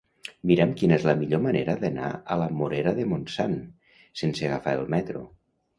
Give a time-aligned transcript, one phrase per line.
[0.51, 3.57] Mira'm quina és la millor manera d'anar a la Morera de Montsant
[4.25, 5.29] sense agafar el metro.